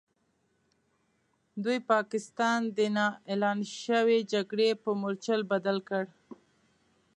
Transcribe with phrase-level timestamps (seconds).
[1.63, 6.03] دوی پاکستان د نا اعلان شوې جګړې په مورچل بدل کړ.